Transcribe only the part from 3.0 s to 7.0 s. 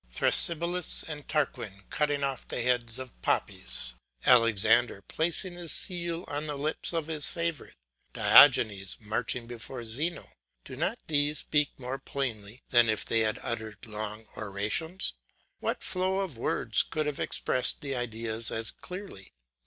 the poppies, Alexander placing his seal on the lips